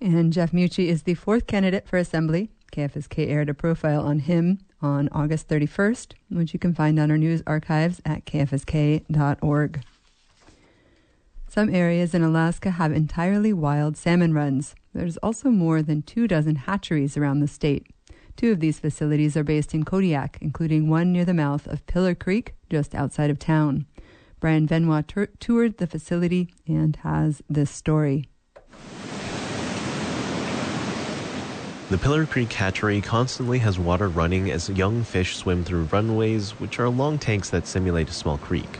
And 0.00 0.32
Jeff 0.32 0.52
Meucci 0.52 0.86
is 0.86 1.02
the 1.02 1.14
fourth 1.14 1.48
candidate 1.48 1.88
for 1.88 1.96
Assembly. 1.96 2.50
KFSK 2.72 3.28
aired 3.28 3.48
a 3.48 3.54
profile 3.54 4.02
on 4.02 4.20
him 4.20 4.60
on 4.80 5.08
August 5.10 5.48
31st, 5.48 6.12
which 6.30 6.52
you 6.52 6.60
can 6.60 6.74
find 6.74 6.98
on 7.00 7.10
our 7.10 7.18
news 7.18 7.42
archives 7.44 8.00
at 8.04 8.24
kfsk.org. 8.24 9.82
Some 11.48 11.74
areas 11.74 12.14
in 12.14 12.22
Alaska 12.22 12.70
have 12.70 12.92
entirely 12.92 13.52
wild 13.52 13.96
salmon 13.96 14.32
runs. 14.32 14.76
There's 14.94 15.16
also 15.16 15.50
more 15.50 15.82
than 15.82 16.02
two 16.02 16.28
dozen 16.28 16.54
hatcheries 16.54 17.16
around 17.16 17.40
the 17.40 17.48
state. 17.48 17.88
Two 18.40 18.52
of 18.52 18.60
these 18.60 18.80
facilities 18.80 19.36
are 19.36 19.44
based 19.44 19.74
in 19.74 19.84
Kodiak, 19.84 20.38
including 20.40 20.88
one 20.88 21.12
near 21.12 21.26
the 21.26 21.34
mouth 21.34 21.66
of 21.66 21.84
Pillar 21.84 22.14
Creek, 22.14 22.54
just 22.70 22.94
outside 22.94 23.28
of 23.28 23.38
town. 23.38 23.84
Brian 24.40 24.64
Benoit 24.64 25.06
tur- 25.06 25.28
toured 25.40 25.76
the 25.76 25.86
facility 25.86 26.48
and 26.66 26.96
has 27.02 27.42
this 27.50 27.70
story. 27.70 28.30
The 31.90 31.98
Pillar 31.98 32.24
Creek 32.24 32.50
hatchery 32.50 33.02
constantly 33.02 33.58
has 33.58 33.78
water 33.78 34.08
running 34.08 34.50
as 34.50 34.70
young 34.70 35.02
fish 35.02 35.36
swim 35.36 35.62
through 35.62 35.90
runways, 35.92 36.52
which 36.52 36.78
are 36.78 36.88
long 36.88 37.18
tanks 37.18 37.50
that 37.50 37.66
simulate 37.66 38.08
a 38.08 38.14
small 38.14 38.38
creek. 38.38 38.78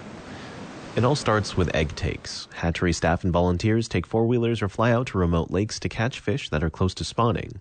It 0.96 1.04
all 1.04 1.14
starts 1.14 1.54
with 1.54 1.76
egg 1.76 1.94
takes. 1.96 2.48
Hatchery 2.54 2.94
staff 2.94 3.24
and 3.24 3.32
volunteers 3.32 3.88
take 3.88 4.06
four 4.06 4.26
wheelers 4.26 4.62
or 4.62 4.70
fly 4.70 4.90
out 4.90 5.08
to 5.08 5.18
remote 5.18 5.50
lakes 5.50 5.78
to 5.80 5.90
catch 5.90 6.18
fish 6.18 6.48
that 6.48 6.64
are 6.64 6.70
close 6.70 6.94
to 6.94 7.04
spawning. 7.04 7.60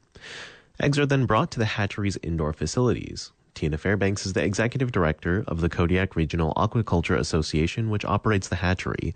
Eggs 0.82 0.98
are 0.98 1.06
then 1.06 1.26
brought 1.26 1.52
to 1.52 1.60
the 1.60 1.66
hatchery's 1.66 2.18
indoor 2.24 2.54
facilities. 2.54 3.34
Tina 3.54 3.78
Fairbanks 3.78 4.26
is 4.26 4.32
the 4.32 4.42
executive 4.42 4.94
director 4.94 5.44
of 5.46 5.60
the 5.60 5.68
Kodiak 5.68 6.16
Regional 6.16 6.54
Aquaculture 6.56 7.18
Association, 7.18 7.90
which 7.90 8.06
operates 8.06 8.48
the 8.48 8.56
hatchery. 8.56 9.14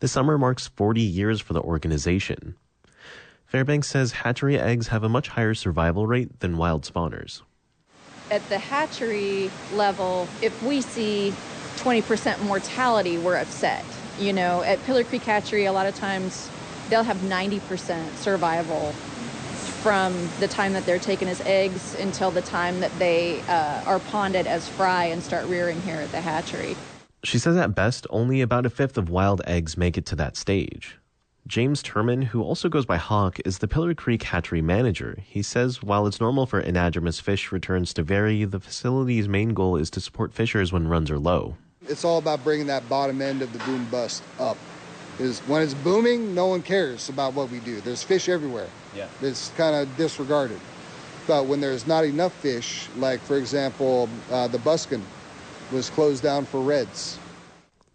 The 0.00 0.08
summer 0.08 0.36
marks 0.36 0.66
40 0.66 1.00
years 1.00 1.40
for 1.40 1.52
the 1.52 1.60
organization. 1.60 2.56
Fairbanks 3.46 3.86
says 3.86 4.10
hatchery 4.10 4.58
eggs 4.58 4.88
have 4.88 5.04
a 5.04 5.08
much 5.08 5.28
higher 5.28 5.54
survival 5.54 6.08
rate 6.08 6.40
than 6.40 6.56
wild 6.56 6.82
spawners. 6.82 7.42
At 8.32 8.48
the 8.48 8.58
hatchery 8.58 9.52
level, 9.72 10.26
if 10.42 10.60
we 10.64 10.80
see 10.80 11.32
20% 11.76 12.42
mortality, 12.42 13.18
we're 13.18 13.36
upset. 13.36 13.84
You 14.18 14.32
know, 14.32 14.62
at 14.62 14.82
Pillar 14.82 15.04
Creek 15.04 15.22
Hatchery, 15.22 15.66
a 15.66 15.72
lot 15.72 15.86
of 15.86 15.94
times 15.94 16.50
they'll 16.90 17.04
have 17.04 17.18
90% 17.18 18.16
survival 18.16 18.92
from 19.84 20.30
the 20.40 20.48
time 20.48 20.72
that 20.72 20.86
they're 20.86 20.98
taken 20.98 21.28
as 21.28 21.42
eggs 21.42 21.94
until 21.96 22.30
the 22.30 22.40
time 22.40 22.80
that 22.80 22.90
they 22.98 23.38
uh, 23.42 23.82
are 23.84 23.98
ponded 23.98 24.46
as 24.46 24.66
fry 24.66 25.04
and 25.04 25.22
start 25.22 25.46
rearing 25.46 25.78
here 25.82 25.96
at 25.96 26.10
the 26.10 26.22
hatchery. 26.22 26.74
She 27.22 27.38
says 27.38 27.58
at 27.58 27.74
best, 27.74 28.06
only 28.08 28.40
about 28.40 28.64
a 28.64 28.70
fifth 28.70 28.96
of 28.96 29.10
wild 29.10 29.42
eggs 29.46 29.76
make 29.76 29.98
it 29.98 30.06
to 30.06 30.16
that 30.16 30.38
stage. 30.38 30.96
James 31.46 31.82
Turman, 31.82 32.24
who 32.24 32.42
also 32.42 32.70
goes 32.70 32.86
by 32.86 32.96
Hawk, 32.96 33.38
is 33.44 33.58
the 33.58 33.68
Pillar 33.68 33.92
Creek 33.92 34.22
hatchery 34.22 34.62
manager. 34.62 35.18
He 35.22 35.42
says 35.42 35.82
while 35.82 36.06
it's 36.06 36.18
normal 36.18 36.46
for 36.46 36.62
anadromous 36.62 37.20
fish 37.20 37.52
returns 37.52 37.92
to 37.92 38.02
vary, 38.02 38.46
the 38.46 38.60
facility's 38.60 39.28
main 39.28 39.52
goal 39.52 39.76
is 39.76 39.90
to 39.90 40.00
support 40.00 40.32
fishers 40.32 40.72
when 40.72 40.88
runs 40.88 41.10
are 41.10 41.18
low. 41.18 41.58
It's 41.86 42.06
all 42.06 42.16
about 42.16 42.42
bringing 42.42 42.68
that 42.68 42.88
bottom 42.88 43.20
end 43.20 43.42
of 43.42 43.52
the 43.52 43.58
boom 43.58 43.86
bust 43.90 44.22
up. 44.40 44.56
Is 45.18 45.40
when 45.40 45.62
it's 45.62 45.74
booming, 45.74 46.34
no 46.34 46.46
one 46.46 46.62
cares 46.62 47.08
about 47.08 47.34
what 47.34 47.50
we 47.50 47.60
do. 47.60 47.80
There's 47.80 48.02
fish 48.02 48.28
everywhere. 48.28 48.68
Yeah. 48.96 49.08
It's 49.22 49.50
kind 49.50 49.76
of 49.76 49.96
disregarded. 49.96 50.60
But 51.26 51.46
when 51.46 51.60
there's 51.60 51.86
not 51.86 52.04
enough 52.04 52.32
fish, 52.34 52.88
like 52.96 53.20
for 53.20 53.36
example, 53.36 54.08
uh, 54.30 54.48
the 54.48 54.58
Buskin 54.58 55.02
was 55.72 55.88
closed 55.90 56.22
down 56.22 56.44
for 56.44 56.60
reds. 56.60 57.18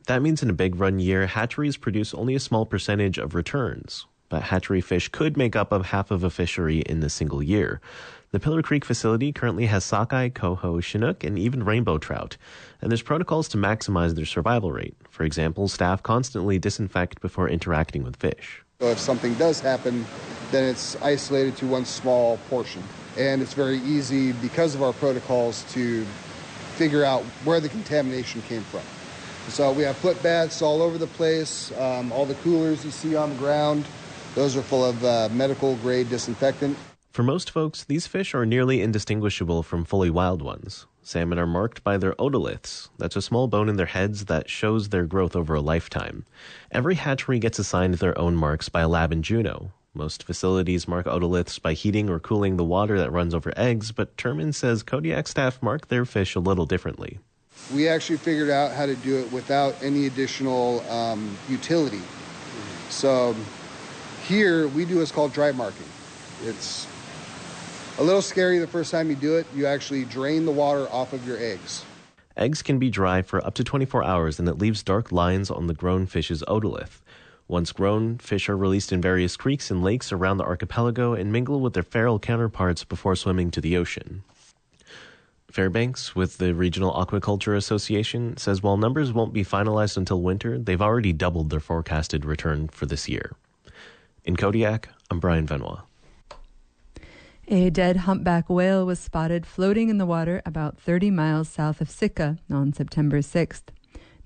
That 0.08 0.22
means 0.22 0.42
in 0.42 0.50
a 0.50 0.54
big 0.54 0.80
run 0.80 1.00
year, 1.00 1.28
hatcheries 1.28 1.78
produce 1.78 2.14
only 2.14 2.34
a 2.34 2.40
small 2.40 2.66
percentage 2.66 3.18
of 3.18 3.36
returns. 3.36 4.08
But 4.30 4.44
hatchery 4.44 4.82
fish 4.82 5.10
could 5.10 5.38
make 5.38 5.56
up 5.56 5.72
of 5.72 5.88
half 5.88 6.12
of 6.12 6.24
a 6.24 6.30
fishery 6.30 6.80
in 6.80 7.04
a 7.04 7.10
single 7.10 7.44
year. 7.44 7.82
The 8.32 8.40
Pillar 8.40 8.62
Creek 8.62 8.86
facility 8.86 9.32
currently 9.32 9.66
has 9.66 9.84
sockeye, 9.84 10.30
coho, 10.30 10.80
chinook, 10.82 11.24
and 11.24 11.40
even 11.40 11.66
rainbow 11.66 11.98
trout, 11.98 12.38
and 12.80 12.92
there's 12.92 13.02
protocols 13.02 13.48
to 13.50 13.58
maximize 13.58 14.14
their 14.14 14.26
survival 14.26 14.72
rate. 14.72 14.96
For 15.10 15.24
example, 15.24 15.68
staff 15.68 16.04
constantly 16.04 16.60
disinfect 16.60 17.22
before 17.22 17.50
interacting 17.50 18.04
with 18.04 18.18
fish. 18.18 18.62
So 18.82 18.90
if 18.90 19.00
something 19.00 19.34
does 19.34 19.62
happen, 19.62 20.06
then 20.52 20.64
it's 20.66 20.96
isolated 21.02 21.58
to 21.58 21.66
one 21.66 21.86
small 21.86 22.38
portion. 22.52 22.84
And 23.18 23.42
it's 23.42 23.56
very 23.56 23.80
easy, 23.80 24.34
because 24.34 24.76
of 24.76 24.84
our 24.84 24.94
protocols, 24.94 25.66
to 25.74 26.06
figure 26.76 27.04
out 27.04 27.24
where 27.46 27.60
the 27.60 27.70
contamination 27.70 28.44
came 28.44 28.62
from. 28.62 28.82
So 29.52 29.72
we 29.72 29.82
have 29.82 29.98
foot 29.98 30.22
baths 30.22 30.62
all 30.62 30.84
over 30.84 31.00
the 31.00 31.08
place. 31.08 31.76
Um, 31.80 32.12
all 32.12 32.28
the 32.28 32.36
coolers 32.36 32.86
you 32.86 32.92
see 32.92 33.16
on 33.16 33.32
the 33.32 33.38
ground, 33.38 33.86
those 34.36 34.56
are 34.56 34.62
full 34.62 34.86
of 34.86 35.04
uh, 35.04 35.30
medical 35.32 35.78
grade 35.78 36.12
disinfectant. 36.12 36.78
For 37.12 37.24
most 37.24 37.50
folks, 37.50 37.84
these 37.84 38.06
fish 38.06 38.36
are 38.36 38.46
nearly 38.46 38.82
indistinguishable 38.82 39.64
from 39.64 39.84
fully 39.84 40.12
wild 40.12 40.42
ones. 40.42 40.86
Salmon 41.02 41.40
are 41.40 41.48
marked 41.48 41.84
by 41.84 41.98
their 41.98 42.14
otoliths. 42.14 42.90
That's 43.00 43.16
a 43.16 43.22
small 43.22 43.48
bone 43.48 43.68
in 43.68 43.78
their 43.78 43.88
heads 43.88 44.26
that 44.26 44.48
shows 44.48 44.90
their 44.90 45.06
growth 45.06 45.36
over 45.36 45.56
a 45.56 45.62
lifetime. 45.62 46.26
Every 46.72 46.96
hatchery 46.96 47.40
gets 47.40 47.58
assigned 47.58 47.96
their 47.96 48.18
own 48.18 48.36
marks 48.36 48.70
by 48.70 48.82
a 48.82 48.88
lab 48.88 49.12
in 49.12 49.24
Juneau. 49.24 49.72
Most 49.96 50.24
facilities 50.24 50.88
mark 50.88 51.08
otoliths 51.08 51.60
by 51.60 51.74
heating 51.74 52.12
or 52.12 52.20
cooling 52.20 52.58
the 52.58 52.64
water 52.64 53.00
that 53.00 53.12
runs 53.12 53.34
over 53.34 53.52
eggs, 53.58 53.92
but 53.92 54.16
Turman 54.16 54.54
says 54.54 54.84
Kodiak 54.84 55.28
staff 55.28 55.62
mark 55.64 55.88
their 55.88 56.06
fish 56.06 56.36
a 56.36 56.40
little 56.40 56.68
differently. 56.68 57.18
We 57.74 57.90
actually 57.90 58.18
figured 58.18 58.52
out 58.52 58.72
how 58.72 58.86
to 58.86 58.96
do 58.96 59.18
it 59.18 59.32
without 59.32 59.76
any 59.82 60.06
additional 60.06 60.88
um, 60.92 61.36
utility. 61.50 62.02
So 62.90 63.36
here 64.28 64.68
we 64.68 64.86
do 64.86 65.00
what's 65.00 65.12
called 65.12 65.34
dry 65.34 65.52
marking. 65.52 65.88
It's 66.44 66.88
a 68.00 68.04
little 68.04 68.22
scary 68.22 68.60
the 68.60 68.68
first 68.68 68.92
time 68.92 69.10
you 69.10 69.16
do 69.16 69.36
it. 69.36 69.46
You 69.54 69.66
actually 69.66 70.06
drain 70.06 70.46
the 70.46 70.52
water 70.52 70.88
off 70.90 71.12
of 71.12 71.28
your 71.28 71.38
eggs. 71.38 71.84
Eggs 72.38 72.62
can 72.62 72.80
be 72.80 72.90
dry 72.90 73.22
for 73.22 73.46
up 73.46 73.56
to 73.56 73.64
24 73.64 74.06
hours 74.06 74.40
and 74.40 74.48
it 74.48 74.58
leaves 74.58 74.82
dark 74.82 75.12
lines 75.12 75.52
on 75.52 75.68
the 75.68 75.74
grown 75.74 76.06
fish's 76.06 76.42
otolith. 76.48 77.02
Once 77.50 77.74
grown, 77.74 78.18
fish 78.18 78.48
are 78.48 78.56
released 78.56 78.94
in 78.94 79.02
various 79.02 79.36
creeks 79.36 79.70
and 79.70 79.84
lakes 79.84 80.14
around 80.14 80.38
the 80.38 80.46
archipelago 80.46 81.14
and 81.14 81.32
mingle 81.32 81.60
with 81.60 81.74
their 81.74 81.84
feral 81.84 82.20
counterparts 82.20 82.86
before 82.86 83.16
swimming 83.16 83.52
to 83.52 83.60
the 83.60 83.76
ocean. 83.76 84.24
Fairbanks, 85.52 86.16
with 86.16 86.38
the 86.38 86.54
Regional 86.54 86.94
Aquaculture 86.94 87.58
Association, 87.58 88.38
says 88.38 88.62
while 88.62 88.78
numbers 88.78 89.12
won't 89.12 89.34
be 89.34 89.44
finalized 89.44 89.98
until 89.98 90.22
winter, 90.22 90.60
they've 90.60 90.82
already 90.82 91.12
doubled 91.12 91.50
their 91.50 91.60
forecasted 91.60 92.24
return 92.24 92.68
for 92.68 92.86
this 92.86 93.10
year. 93.10 93.32
In 94.24 94.38
Kodiak, 94.38 94.90
I'm 95.10 95.20
Brian 95.20 95.48
Venois. 95.48 95.89
A 97.52 97.72
dead 97.72 97.98
humpback 97.98 98.48
whale 98.48 98.86
was 98.86 99.00
spotted 99.00 99.44
floating 99.44 99.90
in 99.90 99.98
the 99.98 100.06
water 100.06 100.40
about 100.46 100.78
30 100.78 101.10
miles 101.10 101.50
south 101.50 101.82
of 101.82 101.90
Sitka 101.90 102.38
on 102.52 102.74
September 102.74 103.22
6th. 103.22 103.64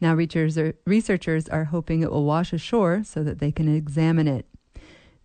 Now, 0.02 0.14
researchers 0.14 1.48
are 1.48 1.64
hoping 1.64 2.02
it 2.02 2.12
will 2.12 2.26
wash 2.26 2.52
ashore 2.52 3.02
so 3.06 3.24
that 3.24 3.40
they 3.40 3.50
can 3.50 3.74
examine 3.74 4.28
it. 4.28 4.46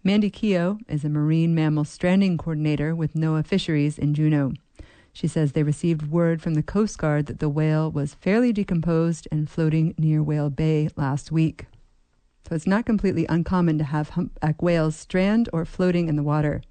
Mandy 0.05 0.31
Keogh 0.31 0.79
is 0.89 1.05
a 1.05 1.09
marine 1.09 1.57
mammal 1.57 1.85
stranding 1.85 2.39
coordinator 2.39 2.95
with 2.95 3.15
NOAA 3.15 3.45
Fisheries 3.45 3.99
in 3.99 4.15
Juneau. 4.15 4.53
She 5.13 5.27
says 5.27 5.51
they 5.51 5.65
received 5.65 6.09
word 6.09 6.41
from 6.41 6.55
the 6.55 6.63
Coast 6.63 6.99
Guard 6.99 7.27
that 7.27 7.41
the 7.41 7.49
whale 7.49 7.91
was 7.91 8.15
fairly 8.15 8.53
decomposed 8.53 9.27
and 9.33 9.51
floating 9.51 9.97
near 9.99 10.23
Whale 10.23 10.51
Bay 10.51 10.89
last 10.95 11.33
week. 11.33 11.67
So 12.49 12.55
it's 12.55 12.65
not 12.65 12.87
completely 12.87 13.27
uncommon 13.29 13.77
to 13.79 13.85
have 13.85 14.11
humpback 14.11 14.63
whales 14.63 14.95
strand 14.95 15.49
or 15.53 15.65
floating 15.65 16.09
in 16.09 16.15
the 16.15 16.23
water. 16.23 16.63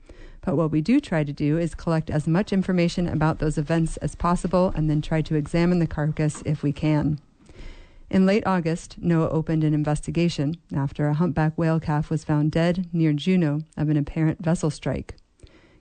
But 0.47 0.55
what 0.55 0.71
we 0.71 0.79
do 0.79 1.01
try 1.01 1.25
to 1.25 1.33
do 1.33 1.57
is 1.57 1.75
collect 1.75 2.09
as 2.09 2.25
much 2.25 2.53
information 2.53 3.05
about 3.05 3.39
those 3.39 3.57
events 3.57 3.97
as 3.97 4.15
possible 4.15 4.71
and 4.73 4.89
then 4.89 5.01
try 5.01 5.21
to 5.23 5.35
examine 5.35 5.79
the 5.79 5.87
carcass 5.87 6.41
if 6.45 6.63
we 6.63 6.71
can. 6.71 7.19
In 8.09 8.25
late 8.25 8.47
August, 8.47 8.97
NOAA 9.01 9.29
opened 9.29 9.65
an 9.65 9.73
investigation 9.73 10.55
after 10.73 11.09
a 11.09 11.15
humpback 11.15 11.57
whale 11.57 11.81
calf 11.81 12.09
was 12.09 12.23
found 12.23 12.51
dead 12.53 12.87
near 12.93 13.11
Juneau 13.11 13.59
of 13.75 13.89
an 13.89 13.97
apparent 13.97 14.41
vessel 14.41 14.69
strike. 14.69 15.15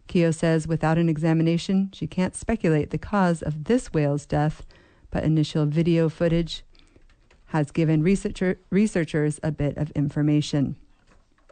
Keogh 0.09 0.33
says 0.33 0.67
without 0.67 0.99
an 0.99 1.09
examination, 1.09 1.91
she 1.95 2.09
can't 2.09 2.35
speculate 2.35 2.91
the 2.91 2.99
cause 2.99 3.43
of 3.43 3.67
this 3.67 3.93
whale's 3.95 4.27
death, 4.27 4.67
but 5.13 5.23
initial 5.23 5.67
video 5.67 6.09
footage 6.09 6.65
has 7.51 7.71
given 7.71 8.03
researcher, 8.03 8.59
researchers 8.71 9.39
a 9.45 9.53
bit 9.53 9.77
of 9.77 9.93
information. 9.93 10.75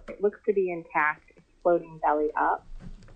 It 0.09 0.21
looks 0.21 0.41
to 0.47 0.53
be 0.53 0.73
intact, 0.73 1.31
it's 1.37 1.47
floating 1.63 2.01
belly 2.03 2.31
up. 2.37 2.67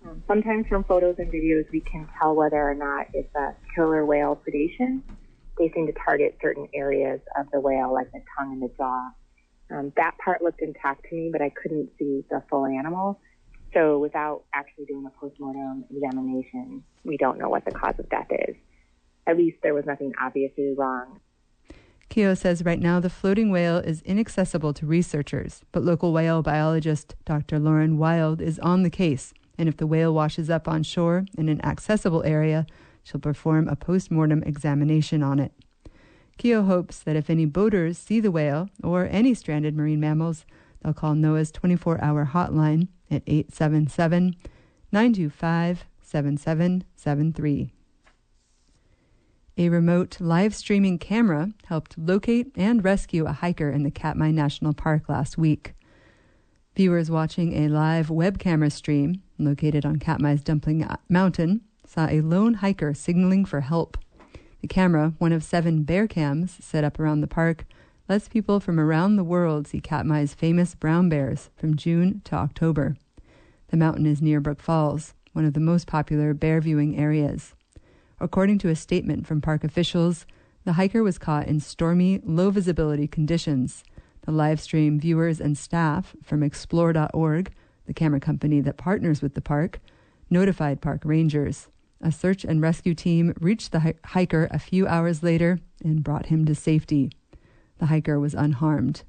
Um, 0.05 0.23
sometimes 0.27 0.67
from 0.67 0.83
photos 0.85 1.15
and 1.17 1.31
videos, 1.31 1.69
we 1.71 1.81
can 1.81 2.07
tell 2.19 2.35
whether 2.35 2.57
or 2.57 2.75
not 2.75 3.07
it's 3.13 3.33
a 3.35 3.55
killer 3.75 4.05
whale 4.05 4.39
predation. 4.47 5.01
They 5.57 5.71
seem 5.75 5.87
to 5.87 5.93
target 6.05 6.37
certain 6.41 6.67
areas 6.73 7.19
of 7.37 7.47
the 7.51 7.59
whale, 7.59 7.93
like 7.93 8.11
the 8.11 8.21
tongue 8.37 8.53
and 8.53 8.61
the 8.61 8.73
jaw. 8.77 9.09
Um, 9.71 9.91
that 9.97 10.17
part 10.23 10.41
looked 10.41 10.61
intact 10.61 11.05
to 11.09 11.15
me, 11.15 11.29
but 11.31 11.41
I 11.41 11.49
couldn't 11.49 11.89
see 11.99 12.23
the 12.29 12.41
full 12.49 12.65
animal. 12.65 13.19
So 13.73 13.99
without 13.99 14.45
actually 14.53 14.85
doing 14.85 15.05
a 15.05 15.19
postmortem 15.19 15.85
examination, 15.91 16.83
we 17.03 17.17
don't 17.17 17.37
know 17.37 17.49
what 17.49 17.65
the 17.65 17.71
cause 17.71 17.95
of 17.99 18.09
death 18.09 18.27
is. 18.31 18.55
At 19.27 19.37
least 19.37 19.57
there 19.61 19.75
was 19.75 19.85
nothing 19.85 20.13
obviously 20.19 20.73
wrong. 20.75 21.19
Keogh 22.09 22.33
says 22.33 22.65
right 22.65 22.79
now 22.79 22.99
the 22.99 23.11
floating 23.11 23.51
whale 23.51 23.77
is 23.77 24.01
inaccessible 24.01 24.73
to 24.73 24.87
researchers, 24.87 25.61
but 25.71 25.83
local 25.83 26.11
whale 26.11 26.41
biologist 26.41 27.13
Dr. 27.25 27.59
Lauren 27.59 27.99
Wild 27.99 28.41
is 28.41 28.57
on 28.59 28.81
the 28.81 28.89
case 28.89 29.33
and 29.59 29.67
if 29.67 29.77
the 29.77 29.85
whale 29.85 30.13
washes 30.13 30.49
up 30.49 30.67
on 30.67 30.81
shore 30.81 31.25
in 31.37 31.49
an 31.49 31.63
accessible 31.65 32.23
area, 32.23 32.65
she'll 33.03 33.19
perform 33.19 33.67
a 33.67 33.75
post 33.75 34.09
mortem 34.09 34.41
examination 34.43 35.21
on 35.21 35.37
it. 35.37 35.51
Keogh 36.37 36.63
hopes 36.63 36.99
that 36.99 37.17
if 37.17 37.29
any 37.29 37.45
boaters 37.45 37.97
see 37.97 38.21
the 38.21 38.31
whale 38.31 38.69
or 38.81 39.09
any 39.11 39.33
stranded 39.33 39.75
marine 39.75 39.99
mammals, 39.99 40.45
they'll 40.81 40.93
call 40.93 41.13
NOAA's 41.13 41.51
24 41.51 42.01
hour 42.01 42.29
hotline 42.33 42.87
at 43.11 43.21
877 43.27 44.37
925 44.93 45.83
7773. 46.01 47.73
A 49.57 49.67
remote 49.67 50.21
live 50.21 50.55
streaming 50.55 50.97
camera 50.97 51.51
helped 51.65 51.97
locate 51.97 52.53
and 52.55 52.81
rescue 52.81 53.25
a 53.25 53.33
hiker 53.33 53.69
in 53.69 53.83
the 53.83 53.91
Katmai 53.91 54.31
National 54.31 54.73
Park 54.73 55.09
last 55.09 55.37
week. 55.37 55.73
Viewers 56.79 57.11
watching 57.11 57.51
a 57.51 57.67
live 57.67 58.09
web 58.09 58.39
camera 58.39 58.69
stream 58.69 59.21
located 59.37 59.85
on 59.85 59.97
Katmai's 59.97 60.41
Dumpling 60.41 60.87
Mountain 61.09 61.59
saw 61.85 62.07
a 62.07 62.21
lone 62.21 62.53
hiker 62.53 62.93
signaling 62.93 63.43
for 63.43 63.59
help. 63.59 63.97
The 64.61 64.69
camera, 64.69 65.11
one 65.17 65.33
of 65.33 65.43
seven 65.43 65.83
bear 65.83 66.07
cams 66.07 66.55
set 66.61 66.85
up 66.85 66.97
around 66.97 67.19
the 67.19 67.27
park, 67.27 67.65
lets 68.07 68.29
people 68.29 68.61
from 68.61 68.79
around 68.79 69.17
the 69.17 69.25
world 69.25 69.67
see 69.67 69.81
Katmai's 69.81 70.33
famous 70.33 70.73
brown 70.73 71.09
bears 71.09 71.49
from 71.57 71.75
June 71.75 72.21
to 72.23 72.35
October. 72.35 72.95
The 73.71 73.75
mountain 73.75 74.05
is 74.05 74.21
near 74.21 74.39
Brooks 74.39 74.63
Falls, 74.63 75.13
one 75.33 75.43
of 75.43 75.55
the 75.55 75.59
most 75.59 75.85
popular 75.85 76.33
bear 76.33 76.61
viewing 76.61 76.97
areas. 76.97 77.55
According 78.21 78.57
to 78.59 78.69
a 78.69 78.75
statement 78.77 79.27
from 79.27 79.41
park 79.41 79.65
officials, 79.65 80.25
the 80.63 80.73
hiker 80.73 81.03
was 81.03 81.17
caught 81.17 81.47
in 81.47 81.59
stormy, 81.59 82.21
low 82.23 82.51
visibility 82.51 83.05
conditions 83.05 83.83
the 84.25 84.31
live 84.31 84.59
stream 84.59 84.99
viewers 84.99 85.39
and 85.39 85.57
staff 85.57 86.15
from 86.23 86.43
Explore.org, 86.43 87.51
the 87.85 87.93
camera 87.93 88.19
company 88.19 88.61
that 88.61 88.77
partners 88.77 89.21
with 89.21 89.33
the 89.33 89.41
park, 89.41 89.79
notified 90.29 90.81
park 90.81 91.01
rangers. 91.03 91.67
A 92.01 92.11
search 92.11 92.45
and 92.45 92.61
rescue 92.61 92.93
team 92.93 93.33
reached 93.41 93.71
the 93.71 93.95
hiker 94.05 94.47
a 94.51 94.59
few 94.59 94.87
hours 94.87 95.21
later 95.21 95.59
and 95.83 96.03
brought 96.03 96.27
him 96.27 96.45
to 96.45 96.55
safety. 96.55 97.11
The 97.79 97.87
hiker 97.87 98.19
was 98.19 98.33
unharmed. 98.33 99.03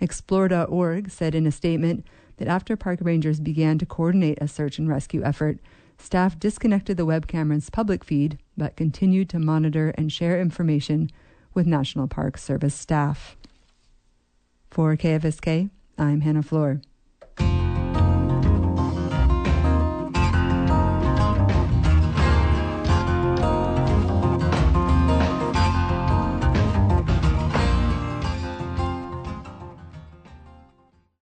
Explore.org 0.00 1.10
said 1.10 1.34
in 1.34 1.46
a 1.46 1.52
statement 1.52 2.06
that 2.36 2.48
after 2.48 2.76
park 2.76 2.98
rangers 3.02 3.40
began 3.40 3.78
to 3.78 3.86
coordinate 3.86 4.38
a 4.40 4.48
search 4.48 4.78
and 4.78 4.88
rescue 4.88 5.22
effort, 5.22 5.58
staff 5.98 6.38
disconnected 6.38 6.96
the 6.96 7.06
web 7.06 7.26
camera's 7.26 7.70
public 7.70 8.04
feed 8.04 8.38
but 8.56 8.76
continued 8.76 9.28
to 9.30 9.38
monitor 9.38 9.90
and 9.96 10.12
share 10.12 10.40
information 10.40 11.10
with 11.52 11.66
National 11.66 12.08
Park 12.08 12.36
Service 12.38 12.74
staff. 12.74 13.36
For 14.74 14.96
KFSK, 14.96 15.70
I'm 15.96 16.22
Hannah 16.22 16.42
Floor. 16.42 16.80